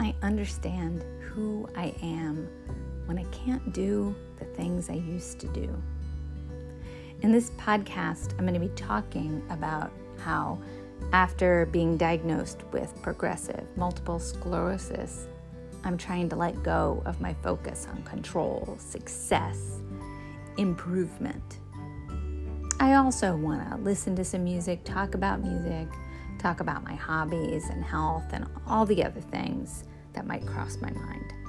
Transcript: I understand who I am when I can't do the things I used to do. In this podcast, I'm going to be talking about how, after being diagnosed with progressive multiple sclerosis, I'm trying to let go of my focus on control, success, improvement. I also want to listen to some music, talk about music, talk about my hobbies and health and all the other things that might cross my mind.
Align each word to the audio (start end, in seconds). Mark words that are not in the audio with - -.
I 0.00 0.14
understand 0.22 1.04
who 1.20 1.68
I 1.76 1.94
am 2.02 2.48
when 3.06 3.18
I 3.18 3.24
can't 3.24 3.72
do 3.72 4.14
the 4.38 4.44
things 4.44 4.88
I 4.88 4.94
used 4.94 5.38
to 5.40 5.48
do. 5.48 5.82
In 7.22 7.30
this 7.30 7.50
podcast, 7.50 8.32
I'm 8.32 8.46
going 8.46 8.54
to 8.54 8.60
be 8.60 8.74
talking 8.74 9.42
about 9.50 9.92
how, 10.18 10.60
after 11.12 11.66
being 11.66 11.96
diagnosed 11.96 12.62
with 12.72 13.00
progressive 13.02 13.64
multiple 13.76 14.18
sclerosis, 14.18 15.26
I'm 15.84 15.96
trying 15.96 16.28
to 16.30 16.36
let 16.36 16.62
go 16.62 17.02
of 17.06 17.20
my 17.20 17.34
focus 17.42 17.86
on 17.90 18.02
control, 18.04 18.76
success, 18.78 19.80
improvement. 20.56 21.58
I 22.80 22.94
also 22.94 23.36
want 23.36 23.68
to 23.68 23.76
listen 23.76 24.16
to 24.16 24.24
some 24.24 24.44
music, 24.44 24.84
talk 24.84 25.14
about 25.14 25.42
music, 25.42 25.88
talk 26.42 26.60
about 26.60 26.82
my 26.82 26.94
hobbies 26.94 27.70
and 27.70 27.84
health 27.84 28.24
and 28.32 28.46
all 28.66 28.84
the 28.84 29.04
other 29.04 29.20
things 29.20 29.84
that 30.12 30.26
might 30.26 30.44
cross 30.44 30.76
my 30.80 30.90
mind. 30.90 31.41